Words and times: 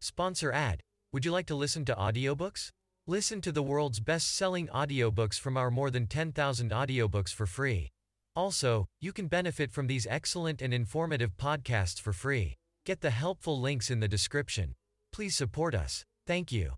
Sponsor 0.00 0.52
ad. 0.52 0.80
Would 1.12 1.24
you 1.24 1.32
like 1.32 1.46
to 1.46 1.56
listen 1.56 1.84
to 1.86 1.94
audiobooks? 1.94 2.70
Listen 3.06 3.40
to 3.40 3.50
the 3.50 3.62
world's 3.62 3.98
best-selling 3.98 4.68
audiobooks 4.68 5.40
from 5.40 5.56
our 5.56 5.70
more 5.70 5.90
than 5.90 6.06
10,000 6.06 6.70
audiobooks 6.70 7.34
for 7.34 7.46
free. 7.46 7.90
Also, 8.36 8.86
you 9.00 9.12
can 9.12 9.26
benefit 9.26 9.72
from 9.72 9.88
these 9.88 10.06
excellent 10.08 10.62
and 10.62 10.72
informative 10.72 11.36
podcasts 11.36 12.00
for 12.00 12.12
free. 12.12 12.54
Get 12.86 13.00
the 13.00 13.10
helpful 13.10 13.60
links 13.60 13.90
in 13.90 13.98
the 13.98 14.06
description. 14.06 14.74
Please 15.12 15.34
support 15.34 15.74
us. 15.74 16.04
Thank 16.26 16.52
you. 16.52 16.74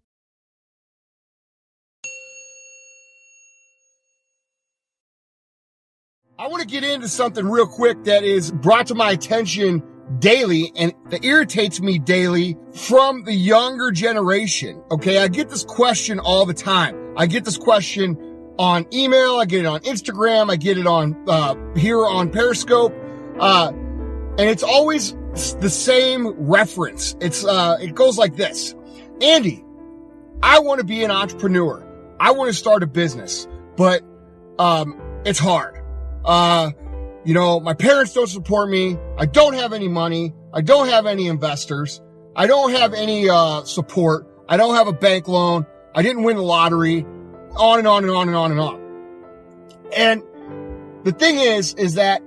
I 6.38 6.48
want 6.48 6.62
to 6.62 6.66
get 6.66 6.84
into 6.84 7.06
something 7.06 7.46
real 7.46 7.66
quick 7.66 8.02
that 8.04 8.24
is 8.24 8.50
brought 8.50 8.86
to 8.86 8.94
my 8.94 9.10
attention 9.10 9.82
daily 10.18 10.72
and 10.76 10.92
that 11.10 11.24
irritates 11.24 11.80
me 11.80 11.98
daily 11.98 12.56
from 12.74 13.24
the 13.24 13.32
younger 13.32 13.90
generation. 13.90 14.82
Okay. 14.90 15.18
I 15.18 15.28
get 15.28 15.48
this 15.48 15.64
question 15.64 16.18
all 16.18 16.46
the 16.46 16.54
time. 16.54 17.14
I 17.16 17.26
get 17.26 17.44
this 17.44 17.56
question 17.56 18.16
on 18.58 18.86
email. 18.92 19.36
I 19.36 19.44
get 19.44 19.60
it 19.60 19.66
on 19.66 19.80
Instagram. 19.80 20.50
I 20.50 20.56
get 20.56 20.78
it 20.78 20.86
on, 20.86 21.16
uh, 21.28 21.54
here 21.76 22.04
on 22.04 22.30
Periscope. 22.30 22.94
Uh, 23.38 23.72
and 24.38 24.40
it's 24.40 24.62
always 24.62 25.14
the 25.60 25.70
same 25.70 26.28
reference. 26.28 27.16
It's, 27.20 27.44
uh, 27.44 27.78
it 27.80 27.94
goes 27.94 28.18
like 28.18 28.36
this. 28.36 28.74
Andy, 29.22 29.64
I 30.42 30.58
want 30.58 30.80
to 30.80 30.84
be 30.84 31.04
an 31.04 31.10
entrepreneur. 31.10 31.86
I 32.18 32.32
want 32.32 32.48
to 32.48 32.54
start 32.54 32.82
a 32.82 32.86
business, 32.86 33.46
but, 33.76 34.02
um, 34.58 35.00
it's 35.24 35.38
hard. 35.38 35.76
Uh, 36.24 36.72
you 37.24 37.34
know, 37.34 37.60
my 37.60 37.74
parents 37.74 38.12
don't 38.14 38.28
support 38.28 38.70
me. 38.70 38.96
I 39.18 39.26
don't 39.26 39.54
have 39.54 39.72
any 39.72 39.88
money. 39.88 40.34
I 40.52 40.62
don't 40.62 40.88
have 40.88 41.06
any 41.06 41.26
investors. 41.26 42.00
I 42.34 42.46
don't 42.46 42.72
have 42.72 42.94
any, 42.94 43.28
uh, 43.28 43.64
support. 43.64 44.26
I 44.48 44.56
don't 44.56 44.74
have 44.74 44.88
a 44.88 44.92
bank 44.92 45.28
loan. 45.28 45.66
I 45.94 46.02
didn't 46.02 46.22
win 46.22 46.36
the 46.36 46.42
lottery. 46.42 47.04
On 47.56 47.78
and 47.78 47.88
on 47.88 48.04
and 48.04 48.12
on 48.12 48.28
and 48.28 48.36
on 48.36 48.50
and 48.52 48.60
on. 48.60 48.80
And 49.96 50.22
the 51.04 51.12
thing 51.12 51.38
is, 51.38 51.74
is 51.74 51.94
that 51.94 52.22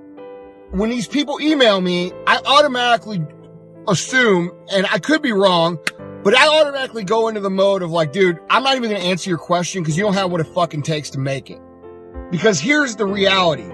when 0.70 0.90
these 0.90 1.06
people 1.06 1.40
email 1.40 1.80
me, 1.80 2.12
I 2.26 2.40
automatically 2.44 3.22
assume, 3.88 4.52
and 4.72 4.86
I 4.90 4.98
could 4.98 5.22
be 5.22 5.32
wrong, 5.32 5.78
but 6.22 6.34
I 6.34 6.60
automatically 6.60 7.04
go 7.04 7.28
into 7.28 7.40
the 7.40 7.50
mode 7.50 7.82
of 7.82 7.90
like, 7.90 8.12
dude, 8.12 8.38
I'm 8.50 8.62
not 8.62 8.76
even 8.76 8.90
going 8.90 9.00
to 9.00 9.06
answer 9.06 9.30
your 9.30 9.38
question 9.38 9.82
because 9.82 9.96
you 9.96 10.04
don't 10.04 10.14
have 10.14 10.30
what 10.30 10.40
it 10.40 10.46
fucking 10.48 10.82
takes 10.82 11.10
to 11.10 11.18
make 11.18 11.50
it. 11.50 11.60
Because 12.30 12.58
here's 12.58 12.96
the 12.96 13.06
reality. 13.06 13.70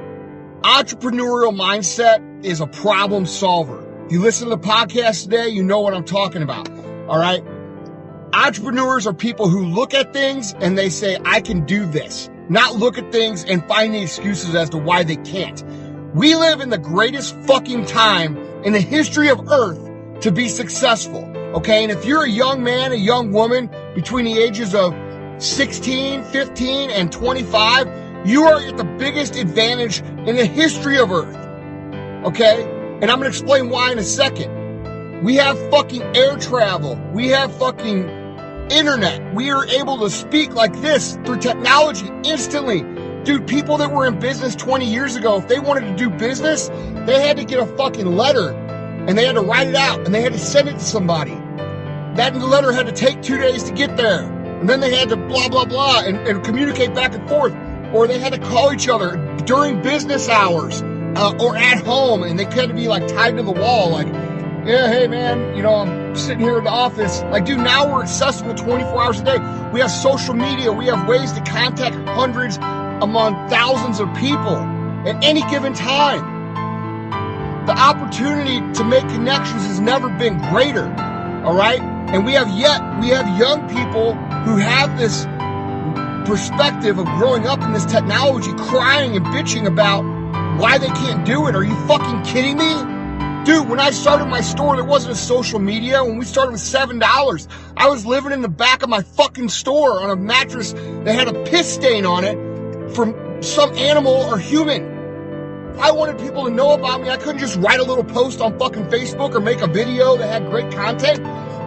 Entrepreneurial 0.63 1.57
mindset 1.57 2.45
is 2.45 2.61
a 2.61 2.67
problem 2.67 3.25
solver. 3.25 4.05
If 4.05 4.13
you 4.13 4.21
listen 4.21 4.51
to 4.51 4.57
the 4.57 4.63
podcast 4.63 5.23
today, 5.23 5.49
you 5.49 5.63
know 5.63 5.81
what 5.81 5.95
I'm 5.95 6.05
talking 6.05 6.43
about. 6.43 6.69
All 7.09 7.19
right. 7.19 7.43
Entrepreneurs 8.35 9.07
are 9.07 9.15
people 9.15 9.49
who 9.49 9.65
look 9.65 9.95
at 9.95 10.13
things 10.13 10.53
and 10.61 10.77
they 10.77 10.91
say, 10.91 11.17
I 11.25 11.41
can 11.41 11.65
do 11.65 11.87
this, 11.87 12.29
not 12.51 12.77
look 12.77 12.99
at 12.99 13.11
things 13.11 13.43
and 13.45 13.67
find 13.69 13.95
the 13.95 14.03
excuses 14.03 14.55
as 14.55 14.69
to 14.71 14.77
why 14.77 15.03
they 15.03 15.17
can't. 15.17 15.65
We 16.15 16.35
live 16.35 16.61
in 16.61 16.69
the 16.69 16.79
greatest 16.79 17.35
fucking 17.47 17.87
time 17.87 18.37
in 18.63 18.75
the 18.75 18.81
history 18.81 19.31
of 19.31 19.51
earth 19.51 19.81
to 20.21 20.31
be 20.31 20.51
successful. 20.51 21.25
Okay. 21.55 21.85
And 21.85 21.91
if 21.91 22.05
you're 22.05 22.25
a 22.25 22.31
young 22.31 22.63
man, 22.63 22.93
a 22.93 22.97
young 22.97 23.33
woman 23.33 23.71
between 23.95 24.27
the 24.27 24.39
ages 24.39 24.75
of 24.75 24.95
16, 25.39 26.23
15, 26.25 26.91
and 26.91 27.11
25, 27.11 28.10
you 28.25 28.45
are 28.45 28.61
at 28.61 28.77
the 28.77 28.85
biggest 28.85 29.37
advantage 29.37 30.01
in 30.01 30.37
the 30.37 30.45
history 30.45 30.99
of 30.99 31.11
Earth. 31.11 31.37
Okay? 32.27 32.65
And 33.01 33.11
I'm 33.11 33.19
going 33.19 33.23
to 33.23 33.29
explain 33.29 33.71
why 33.71 33.93
in 33.93 33.99
a 33.99 34.03
second. 34.03 35.23
We 35.23 35.37
have 35.37 35.59
fucking 35.71 36.03
air 36.15 36.37
travel. 36.37 36.97
We 37.13 37.29
have 37.29 37.55
fucking 37.57 38.09
internet. 38.71 39.35
We 39.35 39.51
are 39.51 39.67
able 39.67 39.99
to 40.01 40.11
speak 40.11 40.55
like 40.55 40.79
this 40.81 41.19
through 41.25 41.39
technology 41.39 42.11
instantly. 42.25 42.83
Dude, 43.25 43.47
people 43.47 43.79
that 43.79 43.91
were 43.91 44.07
in 44.07 44.19
business 44.19 44.55
20 44.55 44.85
years 44.85 45.17
ago, 45.17 45.39
if 45.39 45.49
they 45.49 45.59
wanted 45.59 45.83
to 45.83 45.97
do 45.97 46.11
business, 46.11 46.69
they 47.07 47.27
had 47.27 47.39
to 47.39 47.45
get 47.45 47.59
a 47.59 47.67
fucking 47.77 48.07
letter 48.07 48.51
and 48.53 49.17
they 49.17 49.25
had 49.25 49.35
to 49.35 49.43
write 49.43 49.69
it 49.69 49.77
out 49.77 50.05
and 50.05 50.15
they 50.15 50.21
had 50.21 50.33
to 50.33 50.39
send 50.39 50.69
it 50.69 50.75
to 50.75 50.81
somebody. 50.81 51.35
That 52.17 52.35
letter 52.37 52.73
had 52.73 52.87
to 52.87 52.93
take 52.93 53.23
two 53.23 53.39
days 53.39 53.65
to 53.65 53.73
get 53.73 53.97
there. 53.97 54.23
And 54.61 54.69
then 54.69 54.81
they 54.81 54.95
had 54.95 55.09
to 55.09 55.17
blah, 55.17 55.49
blah, 55.49 55.65
blah 55.65 56.03
and, 56.05 56.19
and 56.29 56.45
communicate 56.45 56.95
back 56.95 57.15
and 57.15 57.27
forth 57.29 57.55
or 57.95 58.07
they 58.07 58.19
had 58.19 58.33
to 58.33 58.39
call 58.39 58.73
each 58.73 58.89
other 58.89 59.17
during 59.45 59.81
business 59.83 60.29
hours 60.29 60.83
uh, 61.17 61.37
or 61.41 61.57
at 61.57 61.85
home 61.85 62.23
and 62.23 62.39
they 62.39 62.45
to 62.45 62.75
be 62.75 62.89
like 62.89 63.07
tied 63.09 63.37
to 63.37 63.43
the 63.43 63.53
wall 63.53 63.91
like 63.91 64.07
yeah 64.67 64.89
hey 64.89 65.07
man 65.07 65.57
you 65.57 65.63
know 65.63 65.75
i'm 65.75 66.15
sitting 66.15 66.41
here 66.41 66.59
in 66.59 66.65
the 66.65 66.71
office. 66.71 67.23
Like 67.23 67.45
dude 67.45 67.59
now 67.59 67.93
we're 67.93 68.03
accessible 68.03 68.55
24 68.55 69.03
hours 69.03 69.21
a 69.21 69.25
day. 69.25 69.39
We 69.73 69.81
have 69.81 69.91
social 69.91 70.35
media. 70.35 70.73
We 70.73 70.87
have 70.87 71.09
ways 71.09 71.33
to 71.33 71.41
contact 71.43 71.95
hundreds 72.09 72.57
among 72.57 73.49
thousands 73.49 74.01
of 74.01 74.13
people 74.17 74.57
at 75.07 75.23
any 75.25 75.43
given 75.51 75.73
time. 75.73 76.39
The 77.67 77.77
opportunity 77.79 78.61
to 78.75 78.85
make 78.85 79.03
connections 79.09 79.67
has 79.67 79.81
never 79.81 80.09
been 80.09 80.39
greater 80.51 80.93
all 81.45 81.55
right? 81.55 81.81
And 81.81 82.27
we 82.27 82.33
have 82.33 82.49
yet 82.51 82.81
we 83.01 83.09
have 83.09 83.39
young 83.39 83.69
people 83.69 84.15
who 84.45 84.57
have 84.57 84.99
this 84.99 85.25
perspective 86.25 86.99
of 86.99 87.07
growing 87.19 87.47
up 87.47 87.63
in 87.63 87.73
this 87.73 87.85
technology 87.85 88.53
crying 88.55 89.17
and 89.17 89.25
bitching 89.27 89.67
about 89.67 90.03
why 90.61 90.79
they 90.79 90.89
can't 90.89 91.25
do 91.25 91.47
it. 91.47 91.55
Are 91.55 91.65
you 91.65 91.75
fucking 91.87 92.23
kidding 92.23 92.57
me? 92.59 92.75
Dude, 93.45 93.69
when 93.69 93.81
I 93.81 93.91
started 93.91 94.27
my 94.27 94.43
store, 94.43 94.77
there 94.77 94.85
wasn't 94.85 95.13
a 95.13 95.19
social 95.19 95.59
media. 95.59 96.05
When 96.05 96.19
we 96.19 96.25
started 96.27 96.53
with 96.53 96.61
$7, 96.61 97.49
I 97.77 97.89
was 97.89 98.05
living 98.05 98.33
in 98.33 98.43
the 98.43 98.49
back 98.49 98.83
of 98.83 98.91
my 98.91 99.03
fucking 99.03 99.49
store 99.49 100.03
on 100.03 100.11
a 100.11 100.17
mattress 100.17 100.73
that 100.73 101.15
had 101.15 101.29
a 101.29 101.45
piss 101.45 101.73
stain 101.73 102.05
on 102.05 102.25
it 102.25 102.37
from 102.95 103.43
some 103.43 103.75
animal 103.77 104.13
or 104.13 104.39
human. 104.39 105.79
I 105.79 105.91
wanted 105.91 106.19
people 106.19 106.45
to 106.45 106.51
know 106.51 106.73
about 106.73 107.01
me. 107.01 107.09
I 107.09 107.17
couldn't 107.17 107.39
just 107.39 107.57
write 107.57 107.81
a 107.81 107.85
little 107.85 108.05
post 108.05 108.43
on 108.43 108.59
fucking 108.59 108.89
Facebook 108.89 109.35
or 109.35 109.41
make 109.41 109.63
a 109.63 109.67
video 109.67 110.17
that 110.19 110.29
had 110.29 110.51
great 110.51 110.71
content. 110.73 111.25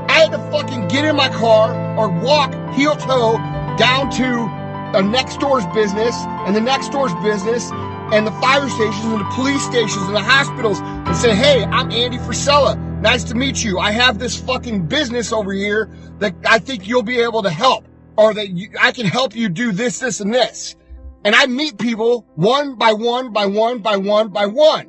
I 0.09 0.19
had 0.19 0.31
to 0.31 0.37
fucking 0.51 0.89
get 0.89 1.05
in 1.05 1.15
my 1.15 1.29
car 1.29 1.73
or 1.97 2.09
walk 2.21 2.53
heel 2.75 2.95
toe 2.95 3.37
down 3.78 4.09
to 4.11 4.63
a 4.97 5.01
next 5.01 5.39
door's 5.39 5.66
business 5.67 6.16
and 6.45 6.56
the 6.56 6.61
next 6.61 6.91
door's 6.91 7.13
business 7.23 7.72
and 8.13 8.28
the 8.28 8.31
fire 8.34 8.69
stations 8.69 9.06
and 9.06 9.22
the 9.22 9.31
police 9.31 9.63
stations 9.63 10.03
and 10.06 10.16
the 10.16 10.22
hospitals 10.22 10.79
and 10.81 11.16
say, 11.16 11.35
Hey, 11.35 11.63
I'm 11.63 11.91
Andy 11.91 12.17
Frisella. 12.17 12.78
Nice 13.01 13.23
to 13.25 13.35
meet 13.35 13.63
you. 13.63 13.79
I 13.79 13.91
have 13.91 14.19
this 14.19 14.39
fucking 14.39 14.88
business 14.88 15.33
over 15.33 15.51
here 15.51 15.89
that 16.19 16.35
I 16.45 16.59
think 16.59 16.88
you'll 16.88 17.03
be 17.03 17.19
able 17.19 17.41
to 17.44 17.50
help 17.50 17.85
or 18.17 18.33
that 18.33 18.50
you, 18.50 18.69
I 18.79 18.91
can 18.91 19.07
help 19.07 19.35
you 19.35 19.50
do 19.50 19.72
this, 19.72 20.00
this, 20.00 20.19
and 20.19 20.33
this. 20.33 20.75
And 21.25 21.35
I 21.35 21.47
meet 21.47 21.78
people 21.78 22.25
one 22.35 22.75
by 22.75 22.94
one 22.94 23.33
by 23.33 23.45
one 23.47 23.79
by 23.79 23.97
one 23.97 24.29
by 24.29 24.45
one. 24.45 24.88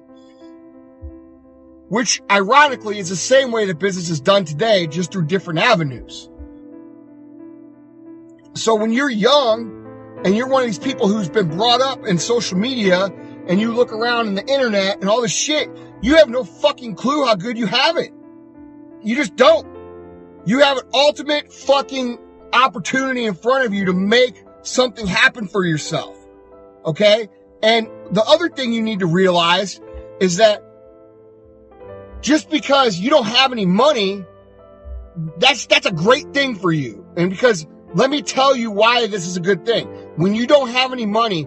Which 1.88 2.20
ironically 2.30 2.98
is 2.98 3.08
the 3.08 3.16
same 3.16 3.52
way 3.52 3.66
that 3.66 3.78
business 3.78 4.10
is 4.10 4.20
done 4.20 4.44
today, 4.44 4.86
just 4.86 5.12
through 5.12 5.26
different 5.26 5.60
avenues. 5.60 6.28
So 8.54 8.76
when 8.76 8.92
you're 8.92 9.10
young 9.10 10.22
and 10.24 10.36
you're 10.36 10.46
one 10.46 10.62
of 10.62 10.68
these 10.68 10.78
people 10.78 11.08
who's 11.08 11.28
been 11.28 11.48
brought 11.48 11.80
up 11.80 12.06
in 12.06 12.18
social 12.18 12.56
media 12.56 13.08
and 13.48 13.60
you 13.60 13.72
look 13.72 13.92
around 13.92 14.28
in 14.28 14.34
the 14.34 14.46
internet 14.46 15.00
and 15.00 15.10
all 15.10 15.22
this 15.22 15.34
shit, 15.34 15.68
you 16.02 16.16
have 16.16 16.28
no 16.28 16.44
fucking 16.44 16.94
clue 16.94 17.24
how 17.26 17.34
good 17.34 17.58
you 17.58 17.66
have 17.66 17.96
it. 17.96 18.12
You 19.02 19.16
just 19.16 19.34
don't. 19.34 19.66
You 20.46 20.60
have 20.60 20.78
an 20.78 20.84
ultimate 20.94 21.52
fucking 21.52 22.18
opportunity 22.52 23.24
in 23.24 23.34
front 23.34 23.66
of 23.66 23.74
you 23.74 23.86
to 23.86 23.92
make 23.92 24.42
something 24.62 25.06
happen 25.06 25.48
for 25.48 25.64
yourself. 25.64 26.16
Okay. 26.86 27.28
And 27.62 27.88
the 28.12 28.22
other 28.22 28.48
thing 28.48 28.72
you 28.72 28.82
need 28.82 29.00
to 29.00 29.06
realize 29.06 29.80
is 30.20 30.36
that 30.36 30.62
just 32.20 32.50
because 32.50 32.98
you 32.98 33.10
don't 33.10 33.26
have 33.26 33.52
any 33.52 33.66
money, 33.66 34.24
that's, 35.38 35.66
that's 35.66 35.86
a 35.86 35.92
great 35.92 36.32
thing 36.32 36.54
for 36.54 36.70
you. 36.70 37.04
And 37.16 37.30
because 37.30 37.66
let 37.94 38.10
me 38.10 38.22
tell 38.22 38.56
you 38.56 38.72
why 38.72 39.06
this 39.06 39.24
is 39.24 39.36
a 39.36 39.40
good 39.40 39.64
thing. 39.64 39.86
When 40.16 40.34
you 40.34 40.48
don't 40.48 40.68
have 40.70 40.92
any 40.92 41.06
money, 41.06 41.46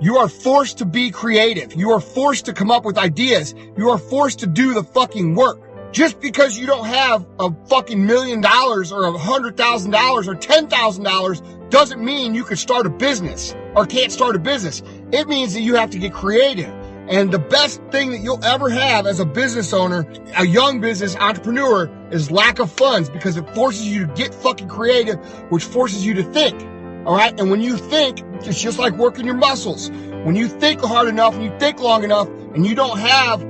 you 0.00 0.18
are 0.18 0.28
forced 0.28 0.78
to 0.78 0.84
be 0.84 1.10
creative. 1.10 1.74
You 1.74 1.90
are 1.90 1.98
forced 1.98 2.44
to 2.46 2.52
come 2.52 2.70
up 2.70 2.84
with 2.84 2.96
ideas. 2.96 3.52
You 3.76 3.90
are 3.90 3.98
forced 3.98 4.38
to 4.40 4.46
do 4.46 4.74
the 4.74 4.84
fucking 4.84 5.34
work. 5.34 5.60
Just 5.90 6.20
because 6.20 6.56
you 6.56 6.66
don't 6.66 6.86
have 6.86 7.26
a 7.40 7.50
fucking 7.66 8.06
million 8.06 8.40
dollars 8.40 8.92
or 8.92 9.06
a 9.06 9.18
hundred 9.18 9.56
thousand 9.56 9.90
dollars 9.90 10.28
or 10.28 10.36
ten 10.36 10.68
thousand 10.68 11.02
dollars 11.02 11.42
doesn't 11.70 12.04
mean 12.04 12.32
you 12.32 12.44
can 12.44 12.56
start 12.56 12.86
a 12.86 12.90
business 12.90 13.56
or 13.74 13.84
can't 13.84 14.12
start 14.12 14.36
a 14.36 14.38
business. 14.38 14.82
It 15.10 15.26
means 15.26 15.52
that 15.54 15.62
you 15.62 15.74
have 15.74 15.90
to 15.90 15.98
get 15.98 16.12
creative. 16.12 16.72
And 17.08 17.32
the 17.32 17.38
best 17.38 17.80
thing 17.90 18.10
that 18.10 18.18
you'll 18.18 18.44
ever 18.44 18.68
have 18.68 19.06
as 19.06 19.18
a 19.18 19.24
business 19.24 19.72
owner, 19.72 20.06
a 20.36 20.46
young 20.46 20.80
business 20.80 21.16
entrepreneur, 21.16 21.90
is 22.10 22.30
lack 22.30 22.58
of 22.58 22.70
funds 22.70 23.08
because 23.08 23.38
it 23.38 23.48
forces 23.54 23.86
you 23.86 24.06
to 24.06 24.12
get 24.12 24.34
fucking 24.34 24.68
creative, 24.68 25.18
which 25.50 25.64
forces 25.64 26.04
you 26.04 26.12
to 26.14 26.22
think. 26.22 26.60
All 27.06 27.16
right. 27.16 27.38
And 27.40 27.50
when 27.50 27.62
you 27.62 27.78
think, 27.78 28.20
it's 28.42 28.60
just 28.60 28.78
like 28.78 28.92
working 28.94 29.24
your 29.24 29.36
muscles. 29.36 29.90
When 29.90 30.36
you 30.36 30.48
think 30.48 30.82
hard 30.82 31.08
enough 31.08 31.34
and 31.34 31.44
you 31.44 31.58
think 31.58 31.80
long 31.80 32.04
enough 32.04 32.28
and 32.28 32.66
you 32.66 32.74
don't 32.74 32.98
have 32.98 33.40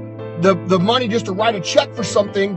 the, 0.41 0.55
the 0.67 0.79
money 0.79 1.09
just 1.09 1.27
to 1.27 1.33
write 1.33 1.57
a 1.57 1.61
check 1.61 1.93
for 1.95 2.05
something, 2.05 2.57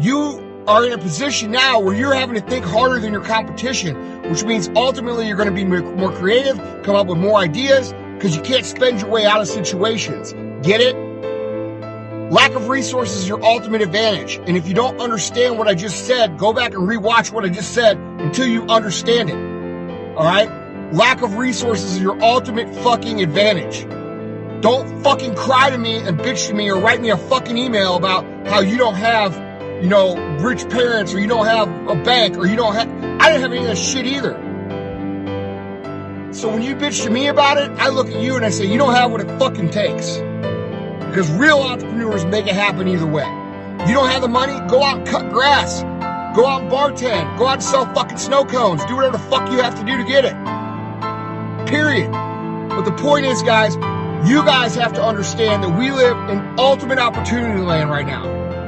you 0.00 0.64
are 0.66 0.84
in 0.84 0.92
a 0.92 0.98
position 0.98 1.52
now 1.52 1.78
where 1.78 1.94
you're 1.94 2.14
having 2.14 2.34
to 2.34 2.42
think 2.48 2.64
harder 2.64 2.98
than 2.98 3.12
your 3.12 3.24
competition, 3.24 3.94
which 4.28 4.42
means 4.42 4.68
ultimately 4.74 5.28
you're 5.28 5.36
going 5.36 5.48
to 5.48 5.54
be 5.54 5.64
more 5.64 6.12
creative, 6.12 6.56
come 6.82 6.96
up 6.96 7.06
with 7.06 7.18
more 7.18 7.38
ideas, 7.38 7.92
because 8.20 8.36
you 8.36 8.42
can't 8.42 8.66
spend 8.66 9.00
your 9.00 9.08
way 9.08 9.24
out 9.24 9.40
of 9.40 9.48
situations. 9.48 10.34
Get 10.62 10.82
it? 10.82 10.94
Lack 12.30 12.52
of 12.52 12.68
resources 12.68 13.22
is 13.22 13.28
your 13.28 13.42
ultimate 13.42 13.80
advantage. 13.80 14.38
And 14.46 14.58
if 14.58 14.68
you 14.68 14.74
don't 14.74 15.00
understand 15.00 15.56
what 15.56 15.68
I 15.68 15.74
just 15.74 16.06
said, 16.06 16.36
go 16.36 16.52
back 16.52 16.74
and 16.74 16.86
rewatch 16.86 17.32
what 17.32 17.46
I 17.46 17.48
just 17.48 17.72
said 17.72 17.96
until 17.96 18.46
you 18.46 18.64
understand 18.64 19.30
it. 19.30 19.36
All 20.18 20.24
right? 20.24 20.50
Lack 20.92 21.22
of 21.22 21.38
resources 21.38 21.94
is 21.94 22.02
your 22.02 22.22
ultimate 22.22 22.68
fucking 22.84 23.22
advantage. 23.22 23.88
Don't 24.60 25.02
fucking 25.02 25.34
cry 25.34 25.70
to 25.70 25.78
me 25.78 25.96
and 25.96 26.18
bitch 26.20 26.48
to 26.48 26.54
me 26.54 26.70
or 26.70 26.78
write 26.78 27.00
me 27.00 27.08
a 27.08 27.16
fucking 27.16 27.56
email 27.56 27.96
about 27.96 28.26
how 28.46 28.60
you 28.60 28.76
don't 28.76 28.96
have, 28.96 29.34
you 29.82 29.88
know, 29.88 30.14
rich 30.40 30.68
parents 30.68 31.14
or 31.14 31.20
you 31.20 31.26
don't 31.26 31.46
have 31.46 31.68
a 31.88 31.94
bank 32.04 32.36
or 32.36 32.46
you 32.46 32.56
don't 32.56 32.74
have. 32.74 32.86
I 33.18 33.30
didn't 33.30 33.40
have 33.40 33.52
any 33.52 33.60
of 33.60 33.68
that 33.68 33.78
shit 33.78 34.04
either. 34.04 34.49
So 36.32 36.48
when 36.48 36.62
you 36.62 36.76
bitch 36.76 37.02
to 37.04 37.10
me 37.10 37.26
about 37.26 37.58
it, 37.58 37.70
I 37.72 37.88
look 37.88 38.06
at 38.06 38.22
you 38.22 38.36
and 38.36 38.44
I 38.44 38.50
say, 38.50 38.64
you 38.64 38.78
don't 38.78 38.94
have 38.94 39.10
what 39.10 39.20
it 39.20 39.26
fucking 39.38 39.70
takes. 39.70 40.16
Because 41.08 41.28
real 41.32 41.58
entrepreneurs 41.58 42.24
make 42.24 42.46
it 42.46 42.54
happen 42.54 42.86
either 42.86 43.06
way. 43.06 43.26
You 43.88 43.94
don't 43.94 44.08
have 44.08 44.22
the 44.22 44.28
money, 44.28 44.52
go 44.68 44.80
out 44.80 44.98
and 44.98 45.06
cut 45.06 45.28
grass. 45.32 45.82
Go 46.36 46.46
out 46.46 46.62
and 46.62 46.70
bartend. 46.70 47.36
Go 47.36 47.48
out 47.48 47.54
and 47.54 47.62
sell 47.64 47.92
fucking 47.92 48.18
snow 48.18 48.44
cones. 48.44 48.84
Do 48.84 48.94
whatever 48.94 49.16
the 49.16 49.24
fuck 49.24 49.50
you 49.50 49.60
have 49.60 49.76
to 49.80 49.84
do 49.84 49.96
to 49.96 50.04
get 50.04 50.24
it. 50.24 50.34
Period. 51.68 52.12
But 52.68 52.82
the 52.82 52.92
point 52.92 53.26
is, 53.26 53.42
guys, 53.42 53.74
you 54.28 54.44
guys 54.44 54.76
have 54.76 54.92
to 54.92 55.02
understand 55.02 55.64
that 55.64 55.76
we 55.76 55.90
live 55.90 56.16
in 56.30 56.38
ultimate 56.60 57.00
opportunity 57.00 57.60
land 57.60 57.90
right 57.90 58.06
now. 58.06 58.22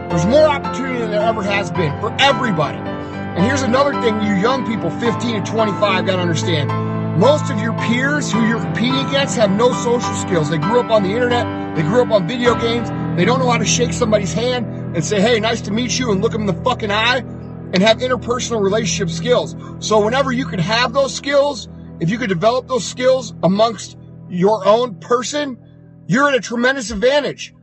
There's 0.09 0.27
more 0.27 0.49
opportunity 0.49 0.99
than 0.99 1.13
there 1.13 1.23
ever 1.23 1.45
has 1.45 1.71
been 1.71 1.99
for 2.01 2.13
everybody. 2.19 2.79
And 2.79 3.45
here's 3.45 3.63
another 3.63 3.93
thing 4.03 4.21
you 4.23 4.35
young 4.35 4.67
people, 4.67 4.91
15 4.91 5.45
to 5.45 5.51
25, 5.51 6.07
got 6.07 6.17
to 6.17 6.23
understand. 6.23 6.92
Most 7.17 7.51
of 7.51 7.61
your 7.61 7.75
peers 7.75 8.33
who 8.33 8.41
you're 8.49 8.59
competing 8.59 9.07
against 9.07 9.37
have 9.37 9.51
no 9.51 9.71
social 9.75 10.15
skills. 10.15 10.49
They 10.49 10.57
grew 10.57 10.81
up 10.81 10.91
on 10.91 11.03
the 11.03 11.11
internet. 11.11 11.77
They 11.77 11.83
grew 11.83 12.01
up 12.01 12.11
on 12.11 12.27
video 12.27 12.55
games. 12.55 12.89
They 13.19 13.27
don't 13.27 13.39
know 13.39 13.51
how 13.51 13.59
to 13.59 13.67
shake 13.67 13.93
somebody's 13.93 14.33
hand 14.33 14.97
and 14.97 15.05
say, 15.05 15.21
hey, 15.21 15.39
nice 15.39 15.61
to 15.63 15.71
meet 15.71 15.99
you 15.99 16.11
and 16.11 16.23
look 16.23 16.33
them 16.33 16.41
in 16.41 16.47
the 16.47 16.65
fucking 16.65 16.91
eye 16.91 17.19
and 17.19 17.83
have 17.83 17.99
interpersonal 17.99 18.63
relationship 18.63 19.11
skills. 19.11 19.55
So 19.79 20.03
whenever 20.03 20.33
you 20.33 20.47
can 20.47 20.59
have 20.59 20.95
those 20.95 21.15
skills, 21.15 21.69
if 22.01 22.09
you 22.09 22.17
could 22.17 22.31
develop 22.31 22.67
those 22.67 22.87
skills 22.87 23.35
amongst 23.43 23.99
your 24.31 24.67
own 24.67 24.95
person, 24.95 25.59
you're 26.07 26.31
at 26.31 26.35
a 26.35 26.41
tremendous 26.41 26.91
advantage. 26.91 27.55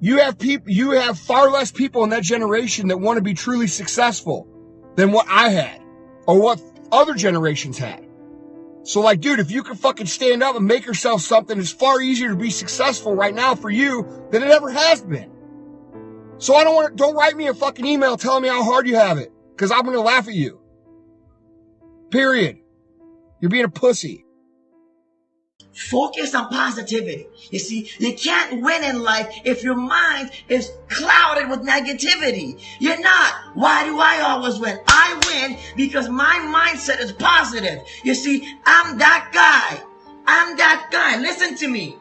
You 0.00 0.20
have 0.20 0.38
people, 0.38 0.70
you 0.70 0.92
have 0.92 1.18
far 1.18 1.50
less 1.50 1.70
people 1.70 2.02
in 2.04 2.10
that 2.10 2.22
generation 2.22 2.88
that 2.88 2.98
want 2.98 3.18
to 3.18 3.22
be 3.22 3.34
truly 3.34 3.66
successful 3.66 4.48
than 4.96 5.12
what 5.12 5.26
I 5.28 5.50
had 5.50 5.82
or 6.26 6.40
what 6.40 6.62
other 6.90 7.12
generations 7.12 7.76
had. 7.76 8.06
So 8.82 9.00
like, 9.00 9.20
dude, 9.20 9.40
if 9.40 9.50
you 9.50 9.62
can 9.62 9.76
fucking 9.76 10.06
stand 10.06 10.42
up 10.42 10.56
and 10.56 10.66
make 10.66 10.86
yourself 10.86 11.20
something, 11.20 11.58
it's 11.58 11.70
far 11.70 12.00
easier 12.00 12.30
to 12.30 12.36
be 12.36 12.50
successful 12.50 13.14
right 13.14 13.34
now 13.34 13.54
for 13.54 13.70
you 13.70 14.26
than 14.30 14.42
it 14.42 14.50
ever 14.50 14.70
has 14.70 15.02
been. 15.02 15.30
So 16.38 16.54
I 16.54 16.64
don't 16.64 16.74
want 16.74 16.90
to, 16.90 16.96
don't 16.96 17.14
write 17.14 17.36
me 17.36 17.48
a 17.48 17.54
fucking 17.54 17.84
email 17.84 18.16
telling 18.16 18.42
me 18.42 18.48
how 18.48 18.64
hard 18.64 18.88
you 18.88 18.96
have 18.96 19.18
it. 19.18 19.32
Cause 19.58 19.70
I'm 19.70 19.82
going 19.82 19.94
to 19.94 20.00
laugh 20.00 20.26
at 20.26 20.34
you. 20.34 20.60
Period. 22.10 22.58
You're 23.40 23.50
being 23.50 23.66
a 23.66 23.70
pussy. 23.70 24.24
Focus 25.88 26.34
on 26.34 26.48
positivity. 26.48 27.26
You 27.50 27.58
see, 27.58 27.90
you 27.98 28.14
can't 28.14 28.60
win 28.60 28.84
in 28.84 29.02
life 29.02 29.34
if 29.44 29.62
your 29.62 29.76
mind 29.76 30.30
is 30.48 30.70
clouded 30.88 31.48
with 31.48 31.60
negativity. 31.60 32.60
You're 32.78 33.00
not. 33.00 33.32
Why 33.54 33.84
do 33.84 33.98
I 33.98 34.20
always 34.20 34.58
win? 34.58 34.78
I 34.86 35.18
win 35.26 35.58
because 35.76 36.08
my 36.08 36.36
mindset 36.54 37.00
is 37.00 37.12
positive. 37.12 37.80
You 38.04 38.14
see, 38.14 38.46
I'm 38.66 38.98
that 38.98 39.30
guy. 39.32 39.82
I'm 40.26 40.56
that 40.58 40.88
guy. 40.92 41.18
Listen 41.20 41.56
to 41.56 41.68
me. 41.68 41.96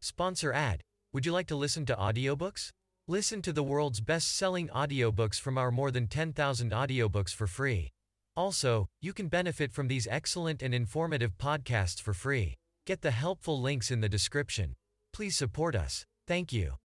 Sponsor 0.00 0.52
ad. 0.52 0.80
Would 1.12 1.26
you 1.26 1.32
like 1.32 1.46
to 1.46 1.56
listen 1.56 1.86
to 1.86 1.94
audiobooks? 1.94 2.70
Listen 3.06 3.40
to 3.42 3.52
the 3.52 3.62
world's 3.62 4.00
best-selling 4.00 4.68
audiobooks 4.68 5.40
from 5.40 5.56
our 5.56 5.70
more 5.70 5.90
than 5.90 6.08
10,000 6.08 6.72
audiobooks 6.72 7.34
for 7.34 7.46
free. 7.46 7.92
Also, 8.38 8.86
you 9.00 9.12
can 9.12 9.26
benefit 9.26 9.72
from 9.72 9.88
these 9.88 10.06
excellent 10.08 10.62
and 10.62 10.72
informative 10.72 11.32
podcasts 11.38 12.00
for 12.00 12.14
free. 12.14 12.54
Get 12.86 13.00
the 13.02 13.10
helpful 13.10 13.60
links 13.60 13.90
in 13.90 14.00
the 14.00 14.08
description. 14.08 14.74
Please 15.12 15.36
support 15.36 15.74
us. 15.74 16.04
Thank 16.28 16.52
you. 16.52 16.74